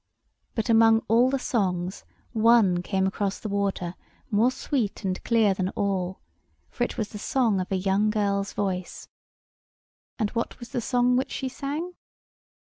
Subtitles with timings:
[0.55, 3.93] But among all the songs one came across the water
[4.31, 6.21] more sweet and clear than all;
[6.71, 9.07] for it was the song of a young girl's voice.
[10.17, 11.93] And what was the song which she sang?